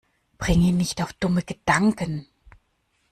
Bring 0.39 0.61
ihn 0.63 0.77
nicht 0.77 1.03
auf 1.03 1.13
dumme 1.13 1.43
Gedanken! 1.43 2.25